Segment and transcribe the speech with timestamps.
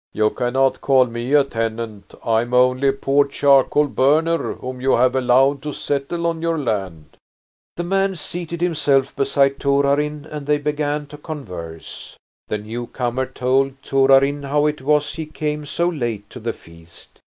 [0.13, 2.15] "You cannot call me a tenant.
[2.25, 6.57] I am only a poor charcoal burner whom you have allowed to settle on your
[6.57, 7.15] land."
[7.77, 12.17] The man seated himself beside Torarin and they began to converse.
[12.47, 17.19] The newcomer told Torarin how it was he came so late to the feast.